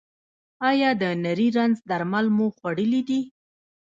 [0.69, 3.21] ایا د نري رنځ درمل مو خوړلي دي؟